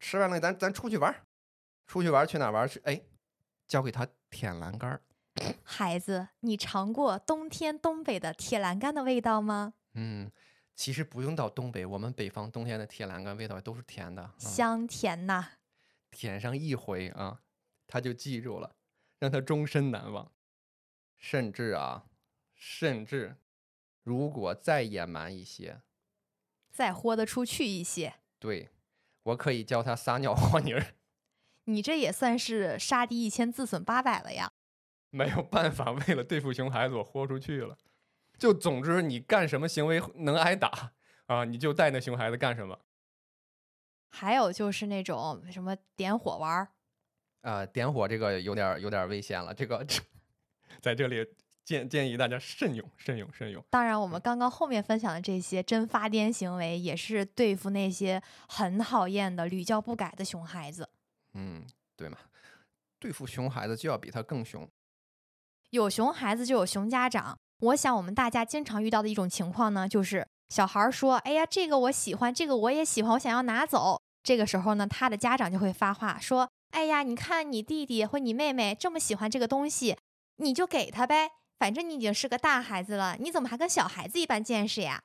[0.00, 1.14] 吃完了咱咱出去玩，
[1.86, 2.80] 出去玩去哪儿玩去？
[2.84, 3.00] 哎，
[3.66, 5.02] 教给他舔栏杆儿。
[5.62, 9.74] 孩子，你尝过冬天东北的铁栏杆的味道吗？
[9.94, 10.30] 嗯，
[10.78, 15.44] 其实不用到东北，我们北方冬天的铁栏杆味道都是甜的，啊、香甜呐！
[16.12, 17.42] 舔上一回啊，
[17.88, 18.76] 他就记住了，
[19.18, 20.30] 让他终身难忘。
[21.16, 22.06] 甚至啊，
[22.54, 23.38] 甚至
[24.04, 25.82] 如果再野蛮一些，
[26.70, 28.68] 再豁得出去一些，对
[29.24, 30.94] 我可以教他撒尿和泥儿。
[31.66, 34.52] 你这也算是杀敌一千，自损八百了呀。
[35.10, 37.76] 没有办法，为了对付熊孩子，我豁出去了。
[38.38, 40.92] 就总之，你干什么行为能挨打
[41.26, 42.78] 啊，你就带那熊孩子干什么。
[44.10, 46.68] 还有就是那种什么点火玩儿，
[47.42, 49.52] 啊、点火这个有点儿有点儿危险了。
[49.52, 49.84] 这个
[50.80, 51.26] 在这里
[51.64, 53.62] 建建议大家慎用，慎用，慎用。
[53.68, 60.88] 当然，我们刚刚后面分享的这些真发癫行为，也是对付那些很讨厌的、屡教不改的熊孩子。
[61.34, 62.16] 嗯，对嘛，
[62.98, 64.66] 对付熊孩子就要比他更凶。
[65.70, 67.38] 有熊孩子就有熊家长。
[67.60, 79.96] 我想，我们大家经常遇到的一种情况呢，就是小孩说：“哎呀，这个我喜欢，这个我也喜欢，我想要拿走。”这个时候呢，他的家长就会发话说：“哎呀，你看你弟弟或你妹妹这么喜欢这个东西，
[80.36, 85.02] 你就给他呗，反正你已经是个大孩子了，你怎么还跟小孩子一般见识呀？”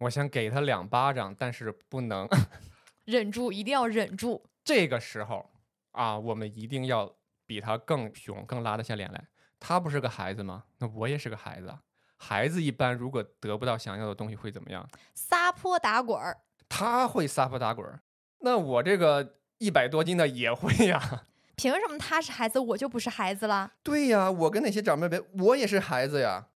[0.00, 2.26] 我想给他两巴掌，但是不能
[3.04, 4.42] 忍住，一定要忍住。
[4.64, 5.50] 这个时候
[5.92, 7.14] 啊，我们一定要
[7.46, 9.22] 比他更凶，更拉得下脸来。
[9.58, 10.64] 他不是个孩子吗？
[10.78, 11.74] 那我也是个孩子。
[12.18, 14.88] 孩子一般如果得不到想要的东西会怎么样？
[15.14, 16.38] 撒泼打滚儿。
[16.68, 18.00] 他会撒泼打滚儿，
[18.40, 21.26] 那我这个一百多斤的也会呀。
[21.56, 23.72] 凭什么他是孩子，我就不是孩子了？
[23.82, 26.48] 对呀，我跟那些长辈比，我也是孩子呀。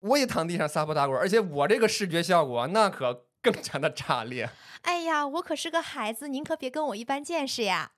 [0.00, 4.50] 我也躺地上撒泼打滚，而且我这个视觉效果那可更加的炸裂。
[4.82, 7.92] 哎呀，我可是个孩子，您可别跟我一般见识呀。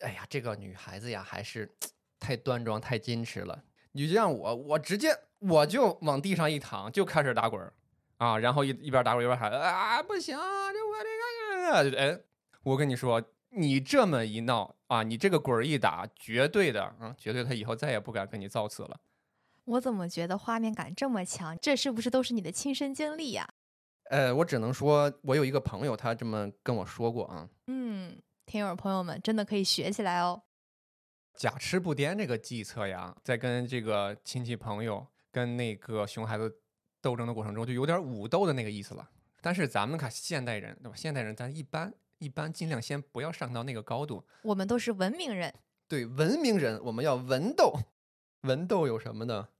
[0.00, 1.74] 哎呀，这个女孩子呀，还是
[2.20, 3.64] 太端庄、太矜持了。
[3.92, 7.72] 你就像我，我直接我就往地上一躺，就开始打滚儿
[8.18, 12.20] 啊，然后一一边打滚一边喊啊，不行，这我这个，哎，
[12.62, 18.98] 我跟你说，你这么一闹啊，你这个滚儿一打，绝对的啊，绝对他以后再也不敢跟你造次了。
[19.64, 21.56] 我怎么觉得画面感这么强？
[21.60, 23.48] 这是不是都是你的亲身经历呀？
[24.10, 27.48] 呃，我只能说，我有一个朋友，他这么跟我说过啊。
[27.66, 30.42] 嗯，听友朋友们真的可以学起来哦。
[31.38, 36.52] 假痴不癫这个计策呀，在跟这个亲戚朋友、跟那个熊孩子
[37.00, 39.08] 斗争的过程中，就有点武斗的那个意思了。
[39.40, 40.96] 但是咱们看现代人，对吧？
[40.96, 44.26] 现代人咱一般一般尽量先不要上到那个高度。
[44.42, 45.54] 我们都是文明人，
[45.86, 47.72] 对文明人，我们要文斗。
[48.42, 49.50] 文斗有什么呢？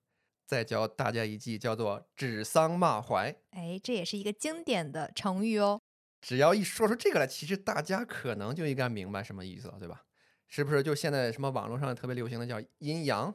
[0.47, 3.37] 再教大家一计，叫做指桑骂槐。
[3.51, 5.81] 哎，这也是一个经典的成语哦。
[6.21, 10.03] 只要一说出这个来，其实大家可能就应该明白什么意思了，对吧？
[10.49, 13.33] 是不是就现在什么网络上特别流行的叫阴阳？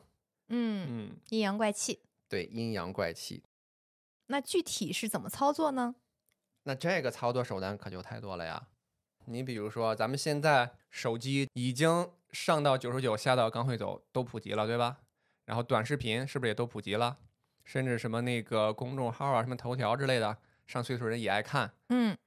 [0.50, 2.02] 嗯嗯，阴阳怪气。
[2.28, 3.44] 对，阴阳怪气。
[4.28, 5.96] 那具体是怎么操作呢？
[6.64, 8.68] 那这个操作手段可就太多了呀。
[9.26, 15.02] 你比如说，咱们现在手机已经上到九十九，下到刚会走，都普及了，对吧？
[15.46, 17.20] 然后短视频是不是也都普及了？
[17.64, 21.74] 甚至什么那个公众号啊，什么头条之类的，上岁数人也爱看。
[21.90, 22.18] 嗯，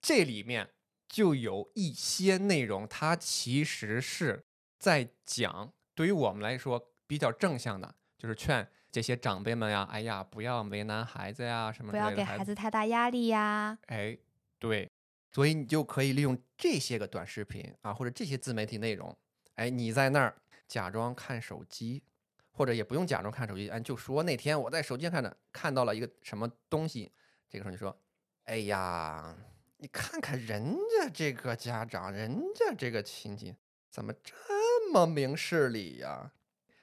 [0.00, 0.70] 这里面。
[1.08, 4.44] 就有一些内容，它其实是
[4.78, 13.78] 在讲，对于我们来说比较正向的，就是劝这些长辈们呀，哎呀，不要为难孩子呀，什么不要给孩子太大压力呀。
[13.86, 14.16] 哎，
[14.58, 14.90] 对，
[15.32, 19.16] 所以你就可以利用这些个短视频啊，或者这些自媒体内容，
[19.54, 20.34] 哎，你在那儿
[20.66, 22.02] 假装看手机，
[22.50, 27.12] 或者也不用假装看手机，哎，就说那天我在手机上看着看到了一个什么东西，
[27.48, 27.96] 这个时候你说，
[28.44, 29.36] 哎呀。
[29.78, 33.54] 你看看人家这个家长，人家这个亲戚
[33.90, 36.32] 怎么这么明事理呀？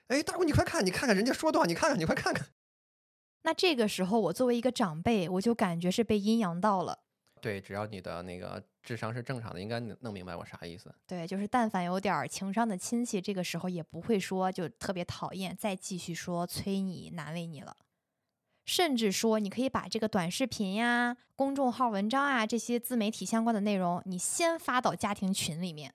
[0.08, 2.49] 哎，大姑，你快看，你看看人家说多少，你看看，你快看看。
[3.41, 6.99] 那这个时候，我作为一个长辈，我就感觉是被阴阳到了。
[7.41, 10.93] 对，只要你的那个智商是正常的，应该能弄明白我啥意思。
[11.08, 17.75] 对，就是但凡有点情商的亲戚，这个时候也不会说就特别讨厌，再继续说催你、难为你了。
[18.65, 25.93] 甚至说，你可以把这个短视频呀、公众号文章啊这些自媒体相关的内容，你先发到家庭群里面。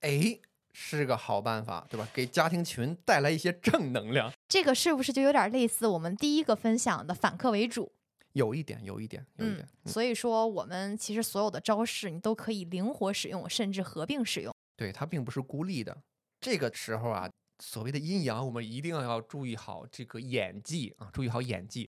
[0.00, 0.38] 哎，
[0.72, 2.08] 是个好办法，对吧？
[2.14, 4.32] 给家庭群带来一些正能量。
[4.48, 7.92] 这个是不是就有点类似我们第一个分享的反客为主？
[8.32, 9.68] 有一点，有一点，有一点。
[9.84, 14.54] 所以说，我们其实所有的招式你都可以灵活使用，甚至合并使用。
[14.76, 15.96] 对，它并不是孤立的。
[16.40, 17.28] 这个时候啊。
[17.62, 21.10] 所谓的阴阳，我们一定要注意好这个演技啊！
[21.12, 21.89] 注意好演技，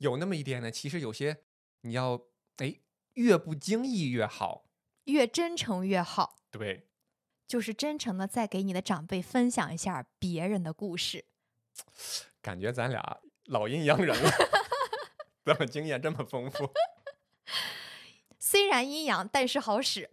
[0.00, 0.70] 有那么一点呢。
[0.70, 1.44] 其实有些
[1.82, 2.20] 你要
[2.56, 2.80] 哎，
[3.14, 4.64] 越不经意越好，
[5.04, 6.36] 越真诚越好。
[6.50, 6.88] 对，
[7.46, 11.24] 就是真诚的再给你的长辈分享一下别人的故事。
[12.42, 14.30] 感觉咱俩老阴阳人了，
[15.44, 16.70] 怎么经验这么丰富？
[18.38, 20.10] 虽然阴阳，但是好使。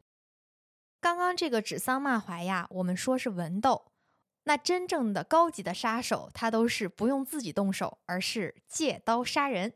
[0.99, 3.86] 刚刚这个指桑骂槐呀，我们说是文斗。
[4.47, 9.73] 那真正的高级的杀手，他都是不用自己动手，而是借刀杀人。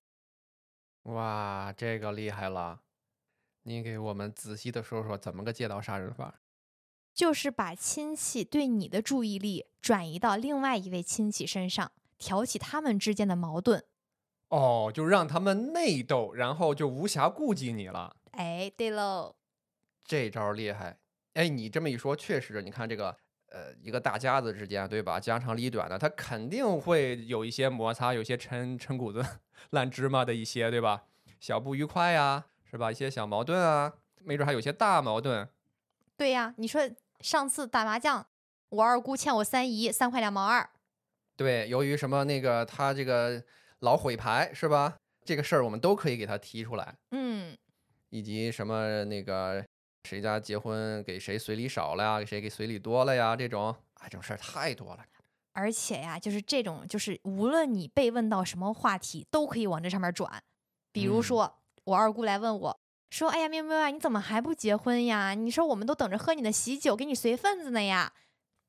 [1.03, 2.79] 哇，这个厉害了！
[3.63, 6.35] 你给我们仔细的说说，怎么个借刀杀人法？
[7.13, 13.83] 就是把亲戚对你的注意力转移到另外一位亲戚身上，挑起他们之间的矛盾。
[14.47, 18.15] 哦，就让他们内斗，然后就无暇顾及你了。
[18.31, 19.35] 哎，对喽，
[20.05, 20.97] 这招厉害！
[21.33, 23.17] 哎，你这么一说，确实，你看这个。
[23.51, 25.19] 呃一个大家子之间，对吧？
[25.19, 29.23] 家长里短的，他肯定会有一些摩擦，有些陈陈谷子
[29.71, 31.03] 烂芝麻的一些，对吧？
[31.39, 32.91] 小不愉快呀，是吧？
[32.91, 35.47] 一些小矛盾啊，没准还有些大矛盾。
[36.17, 36.81] 对呀，你说
[37.19, 38.25] 上次打麻将，
[38.69, 40.69] 我二姑欠我三姨三块两毛二。
[41.35, 43.43] 对，由于什么那个他这个
[43.79, 44.97] 老毁牌是吧？
[45.25, 46.95] 这个事儿我们都可以给他提出来。
[47.11, 47.57] 嗯，
[48.09, 49.65] 以及什么那个
[50.03, 55.05] 谁家结婚给谁随礼少了呀，给谁给随礼多了呀，这种啊这种事儿太多了。
[55.53, 60.41] 而且呀，就是这种，就是无论你被问到什么话题，都可以往这上面转。
[60.93, 65.33] 比如说，我二姑来问我，说：“哎呀，喵喵啊，你怎么还不结婚呀？
[65.33, 68.13] 你说我们都等着喝你的喜酒，给你随份子呢呀。”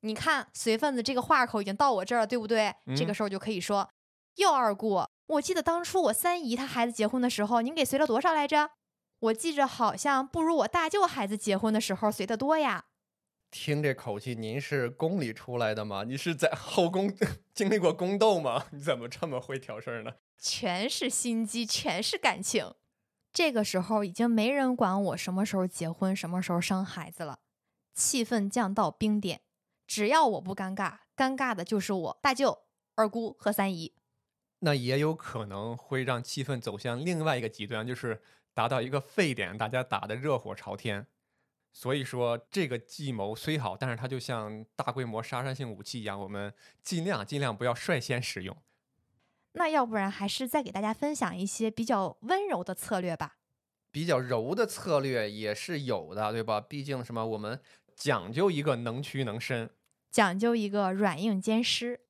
[0.05, 2.75] 你看随份子这个话口已经到我这儿了，对不对？
[2.95, 3.89] 这个时候就可以说
[4.35, 8.71] ：“哟，二姑，我记得当初我三姨她孩子结婚的时候，您给随了多少来着？
[9.23, 12.85] 我记着好像不如我大舅孩子结婚的时候随的多呀。”
[13.49, 16.03] 听这口气，您是宫里出来的吗？
[16.03, 17.13] 你是在后宫
[17.53, 18.65] 经历过宫斗吗？
[18.71, 20.13] 你怎么这么会挑事儿呢？
[20.37, 22.73] 全是心机，全是感情。
[23.31, 27.39] 这个时候已经没人管我什么时候结婚，什么时候生孩子了，
[27.93, 29.41] 气氛降到冰点。
[29.87, 32.63] 只要我不尴尬，尴尬的就是我大舅、
[32.95, 33.93] 二姑和三姨。
[34.59, 38.21] 那也有可能会让气氛走向另外一个极端，就是
[38.53, 41.07] 达到一个沸点，大家打得热火朝天。
[41.71, 48.55] 所以说，这个计谋虽好，但是它就像大规模杀伤性武器一样，我们尽量尽量不要率先使用。
[49.53, 53.37] 那要不然还是再给大家分享一些比较温柔的策略吧。
[53.91, 56.61] 比较柔的策略也是有的，对吧？
[56.61, 57.59] 毕竟什么，我们
[57.95, 59.69] 讲究一个能屈能伸，
[60.11, 62.01] 讲究一个软硬兼施。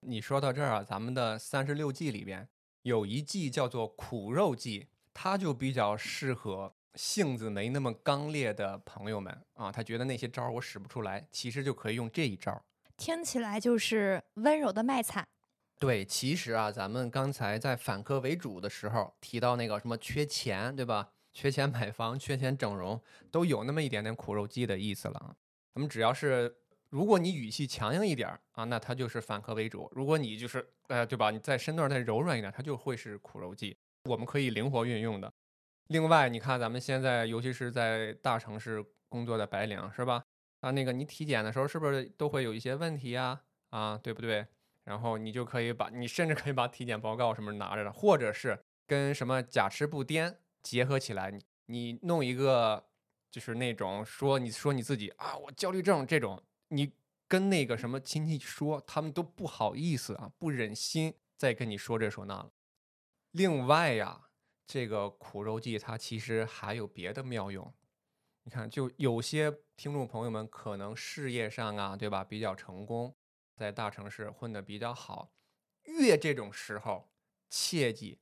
[0.00, 2.48] 你说到这儿啊，咱们的三十六计里边
[2.82, 4.88] 有一计叫做苦肉计，
[5.20, 9.72] 它就比较适合性子没那么刚烈的朋友们啊。
[9.72, 12.64] 他觉得那些招儿我使不出来，其实就可以用这一招。
[12.96, 15.26] 听起来就是温柔的卖惨。
[15.80, 21.08] 对，其实啊，咱们刚才在反客为主的时候提到那个什么缺钱，对吧？
[21.32, 23.02] 缺钱买房、缺钱整容，
[23.32, 25.34] 都有那么一点点苦肉计的意思了啊。
[25.74, 26.54] 咱们只要是，
[26.90, 31.32] 如果你语气强硬一点儿啊，那他就是反客为主；如果你就是，呃，对吧？
[31.32, 33.76] 你在身段再柔软一点，他就会是苦肉计。
[34.08, 35.32] 我们可以灵活运用的。
[35.88, 40.24] 另外，你看咱们现在，尤其是在大城市工作的白领，是吧？
[40.60, 43.40] 啊，那个你体检的时候是不是都会有一些问题呀？
[43.70, 44.46] 啊，对不对？
[44.84, 52.88] 然后你就可以把你甚至可以把体检报告什么拿着了，或者是跟什么假吃不颠结合起来，你你弄一个
[53.30, 56.92] 就是那种说你说你自己啊，我焦虑症这种，你
[57.28, 62.50] 跟那个什么亲戚说，他们都不好意思啊，不忍心再跟你说这说那了。
[63.30, 64.28] 另外呀，
[64.66, 67.72] 这个苦肉计它其实还有别的妙用。
[68.44, 73.14] 你看，就有些听众朋友们可能事业上啊，对吧，比较成功。
[73.54, 75.32] 在大城市混得比较好，
[75.82, 77.10] 越这种时候，
[77.50, 78.20] 切记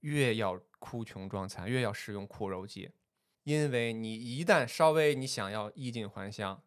[0.00, 2.92] 越要哭穷撞残，越要使用苦肉计，
[3.42, 6.62] 因为你一旦稍微你想要衣锦还乡，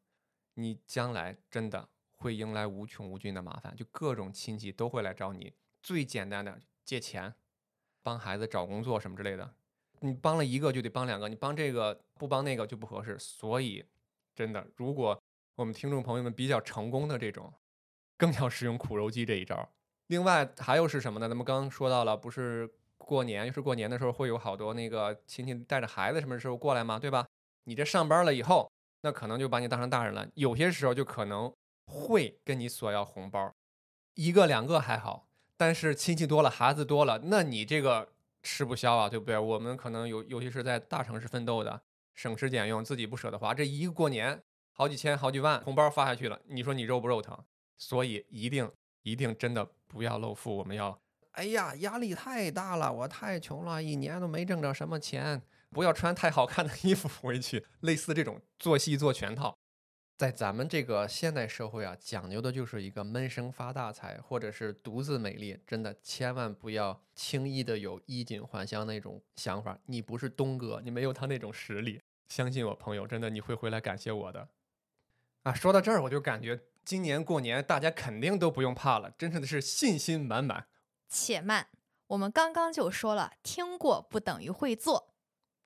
[0.56, 5.54] 你将来真的会迎来无穷无尽的麻烦，就各种亲戚都会来找你。
[5.82, 7.34] 最简单的借钱，
[8.04, 9.54] 帮孩子找工作什么之类的，
[10.00, 13.18] 你帮了一个就得帮两个，你帮这个不帮那个就不合适。
[13.20, 13.86] 所以，
[14.36, 15.22] 真的，如果
[15.56, 17.54] 我们听众朋友们比较成功的这种。
[18.20, 19.70] 更要使用苦肉计这一招。
[20.08, 21.30] 另外还有是什么呢？
[21.30, 27.00] 咱们刚刚说到了，不是过年，又是过年的时候，会有好多那个亲戚带着孩子什么时候过来吗？
[27.00, 27.26] 对吧？
[27.64, 28.70] 你这上班了以后，
[29.04, 30.28] 那可能就把你当成大人了。
[30.34, 31.50] 有些时候就可能
[31.86, 33.56] 会跟你索要红包，
[34.16, 35.29] 一个两个还好，
[35.60, 38.08] 但是亲戚多了，孩子多了，那你这个
[38.42, 39.38] 吃不消啊，对不对？
[39.38, 41.82] 我们可能有，尤其是在大城市奋斗的，
[42.16, 44.42] 省吃俭用，自己不舍得花，这一个过年
[44.72, 47.38] 好几千、好几万红包发下去了，你说你肉不肉疼？
[47.78, 48.72] 所以一定
[49.04, 50.98] 一定真的不要露富，我们要，
[51.32, 55.42] 哎呀，压力太大了，我太穷了，一年都没挣着什么钱，
[55.72, 59.58] 不要穿太好看的衣服回去，类似这种做戏做全套，
[60.20, 69.80] 在咱们这个现代社会啊，讲究的就是一个闷声发大财，或者是独自美丽，真的千万不要轻易的有衣锦还乡那种想法。
[69.86, 74.50] 你不是东哥，你没有他那种实力，相信我，朋友，真的你会回来感谢我的。
[75.44, 76.60] 啊，说到这儿，我就感觉。
[76.84, 80.68] 今年过年，大家肯定都不用怕了，真的是信心满满。
[81.08, 81.70] 且慢，
[82.08, 85.14] 我们刚刚就说了，听过不等于会做，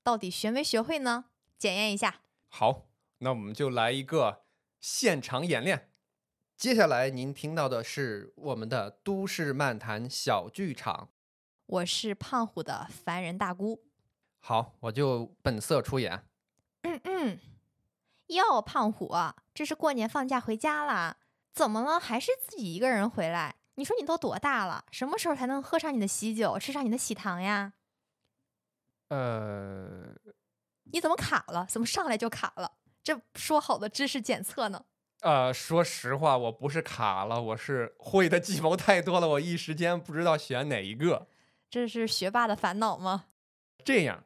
[0.04, 1.26] 到底学没学会呢？
[1.58, 2.22] 检验一下。
[2.50, 2.86] 好，
[3.18, 4.43] 那我们就来一个
[4.84, 5.94] 现场演练。
[6.58, 11.08] 接下来您听到的是我们的都市漫谈小剧场。
[11.66, 13.86] 我是胖虎的凡人大姑。
[14.42, 16.28] 好，我就本色出演。
[16.82, 17.40] 嗯嗯。
[18.28, 19.16] 哟，胖虎，
[19.54, 21.16] 这是过年放假回家啦？
[21.54, 21.98] 怎么了？
[21.98, 23.56] 还是自己一个人回来？
[23.76, 24.84] 你说你都多大了？
[24.92, 27.72] 什么时候才能喝上你的喜酒，吃上你的喜糖呀？
[29.08, 30.14] 呃，
[30.92, 31.66] 你怎么卡了？
[31.70, 32.80] 怎么上来就卡了？
[33.04, 34.86] 这说好的知识检测呢？
[35.20, 41.28] 呃，说实话，我不是卡了，我是会的计谋太多了，我一时间不知道选哪一个。
[41.70, 43.26] 这是学霸的烦恼吗？
[43.84, 44.24] 这样，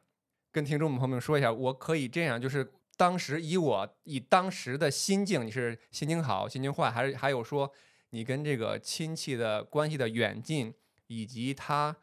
[0.52, 7.72] 跟听众朋友们说一下，我可以这样，就是当时以我以当时的心境，你是心情好、心情坏，还是还有说
[8.10, 10.74] 你跟这个亲戚的关系的远近，
[11.06, 11.96] 以及他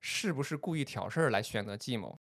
[0.00, 2.18] 是不是故意挑事儿来选择计谋？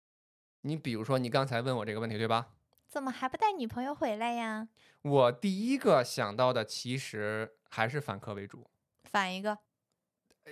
[0.62, 2.48] 你比如说，你刚才问我这个问题，对吧？
[2.88, 4.68] 怎么还不带女朋友回来呀？
[5.02, 8.66] 我第一个想到的其实还是反客为主。
[9.04, 9.58] 反一个，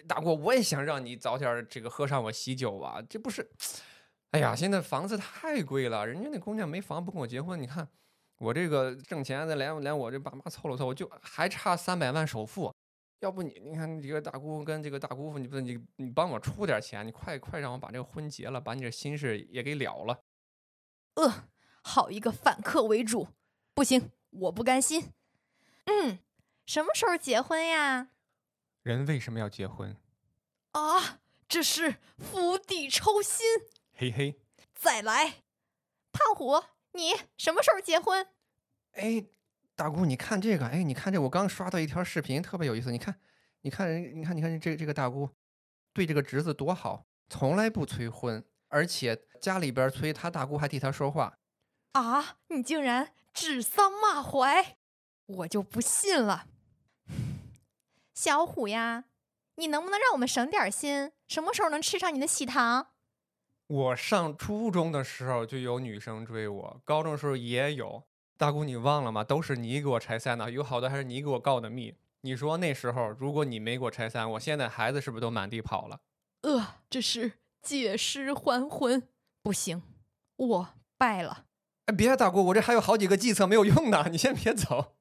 [0.08, 3.50] 大哥，我也想让你早点儿这个喝上我喜酒吧，这不是？
[4.32, 7.88] 哎呀，现在房子太贵了，人家那姑娘没房不跟我结婚，你看
[8.38, 12.74] 我这个挣钱的连连我这爸妈凑了凑，就还差三百万首付。
[13.22, 20.20] 要不你你看你这个大姑跟这个大姑父，你不你你帮我出点钱，你快快让我把这个婚结了，把你这心事也给了了。
[21.16, 21.48] 呃，
[21.88, 23.28] 好一个反客为主，
[23.76, 25.14] 不行，我不甘心。
[25.86, 26.18] 嗯，
[26.66, 28.10] 什么时候结婚呀？
[28.82, 29.96] 人为什么要结婚？
[30.72, 33.46] 啊，这是釜底抽薪。
[33.94, 34.42] 嘿嘿，
[34.74, 35.44] 再来，
[36.12, 36.64] 胖虎，
[36.94, 38.26] 你什么时候结婚？
[38.94, 39.24] 哎，
[39.76, 42.92] 大姑，你看这个，哎，你看这，我刚刷到一条视频，特别有意思。
[42.92, 43.16] 你看，
[43.62, 45.30] 你看人，你看，你看这这个大姑
[45.94, 51.38] 对这个侄子多好，从来不催婚，而且家里边催他大姑还替他说话。
[51.96, 54.76] 啊，你竟然指桑骂槐，
[55.28, 56.46] 我就不信了。
[58.14, 59.06] 小虎呀，
[59.56, 61.14] 你能不能让我们省点心？
[61.30, 62.88] 什么时候能吃上你的喜糖？
[63.68, 68.04] 我上初中的时候就有女生追我，高中的时候也有。
[68.38, 69.24] 大姑，你忘了吗？
[69.24, 71.96] 都是你给我拆散的，有好多还是你给我告的密。
[72.22, 76.02] 你说那时候如果你没给我拆散，我现在孩子是不是都满地跑了？
[76.42, 79.08] 呃，这是借尸还魂，
[79.42, 79.82] 不行，
[80.36, 81.46] 我败了。
[81.86, 84.96] 哎，别，大姑，我这还有好几个计策没有用呢，你先别走。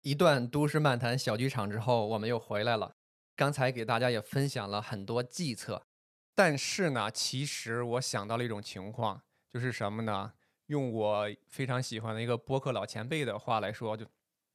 [0.00, 2.96] 一段都市漫谈小剧场之后，我们又回来了。
[3.36, 5.86] 刚才给大家也分享了很多计策，
[6.34, 10.32] 但是呢，其实我想到了一种情况，就是什么呢？
[10.66, 14.04] 用我非常喜欢的一个播客老前辈的话来说，就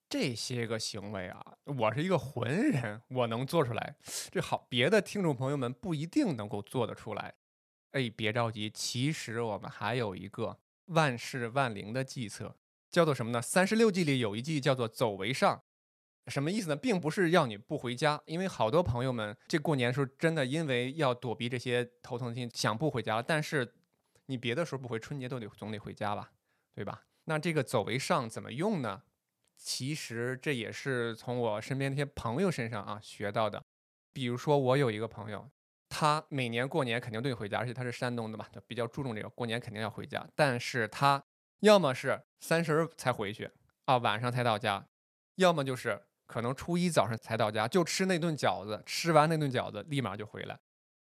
[0.09, 3.95] 这些个行为啊，我是一个浑人，我能做出来。
[4.29, 7.35] 这好，别的听众朋友们不一定能够做得出来。
[7.91, 12.57] 哎，别着急，其实我们还有一个万事万灵的计策，
[12.89, 13.41] 叫做什么呢？
[13.41, 15.63] 三十六计里有一计叫做走为上，
[16.27, 16.75] 什么意思呢？
[16.75, 23.73] 并不是要你不回家，因为好多朋友们这过年时候真的因为要躲避这些头疼心，想不回家，但是。
[24.29, 26.33] 你别的时候不回，春节都得总得回家吧，
[26.75, 27.05] 对吧？
[27.23, 29.03] 那这个走为上怎么用呢？
[29.55, 33.63] 其实这也是从我身边那些朋友身上啊学到的。
[34.11, 35.49] 比如说，我有一个朋友，
[35.89, 40.25] 他每年过年肯定都得回家，而且他是山东的嘛，就比较注重这个过年肯定要回家。
[40.35, 41.23] 但是他
[41.61, 43.49] 要么是三十才回去
[43.85, 44.85] 啊，晚上才到家；
[45.35, 50.59] 要么就是可能初一早上才到家，就吃那顿饺子，吃完那顿饺子立马就回来，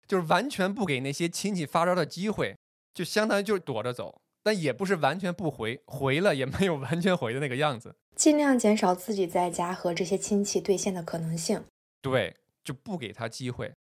[0.07, 2.55] 就是完全不给那些亲戚发招的机会。
[2.91, 11.63] 就相当于就是躲着走，但也不是完全不回，回了也没有完全回的那个样子，尽量减少自己在家和这些亲戚对线的可能性。
[12.01, 13.71] 对，就不给他机会。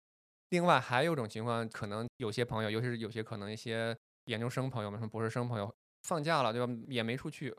[0.50, 6.72] 另外还有一种情况，可能有些朋友，尤其是有些可能一些研究生朋友们、什么博士生朋友放假了，对吧？
[6.88, 7.54] 也没出去，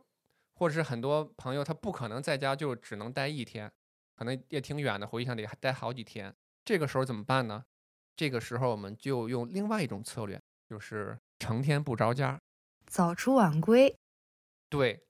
[0.56, 3.72] 或者是很多朋友他不可能在家就只能待一天，
[4.16, 6.36] 可能也挺远的，回去得待好几天。
[6.66, 7.64] 这个时候怎么办呢？
[8.16, 11.18] 这个时候我们就用另外一种策略，就是。
[11.42, 12.38] 成天不着家，
[12.86, 13.98] 早出晚归。
[14.68, 15.06] 对，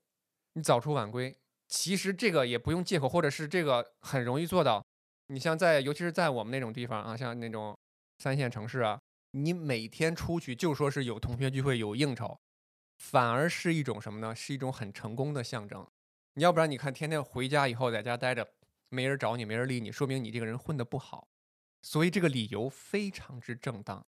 [0.54, 1.36] 你早出晚归，
[1.68, 4.86] 其实这个也不用借口，或者是这个很容易做到。
[5.32, 7.78] 你像在，尤其是在我们那种地方啊，像那种
[8.18, 9.00] 三线城市啊，
[9.32, 12.36] 你每天出去就说是有同学聚会、有应酬，
[12.98, 14.36] 反而是一种什么呢？
[14.36, 15.86] 是一种很成功的象征。
[16.34, 18.48] 你要不然你看，天天回家以后在家待着，
[18.90, 21.28] 没人找你，没人理你，说明你这个人混得不好。
[21.84, 24.04] 所以这个理由非常之正当。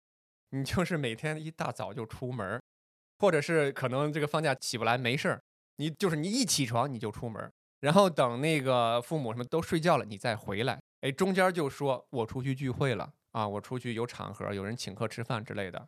[0.51, 2.61] 你就是每天一大早就出门，
[3.17, 5.41] 或者是可能这个放假起不来没事儿，
[5.77, 15.87] 你就是你一起床你就出门，然后等那个父母什么都睡觉了你再回来，哎，中间就说我出去聚会了啊，我出去有场合，有人请客吃饭之类的，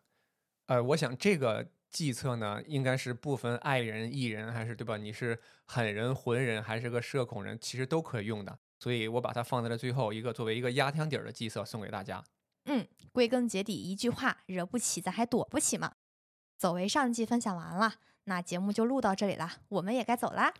[0.67, 4.97] 呃，我想这个计策呢，应该是不分爱人、艺人还是对吧？
[4.97, 12.23] 你是狠人、浑人还是个社恐人，其实都可以用的，所以我把它放在了最后一个作为一个压箱底儿的计策送给大家。
[12.65, 15.93] 嗯，归根结底一句话，惹不起咱还躲不起嘛。
[16.55, 17.95] 走为上计分享完了，
[18.25, 20.53] 那节目就录到这里了，我们也该走啦。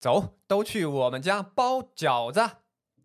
[0.00, 2.61] 走，都去我们家包饺子。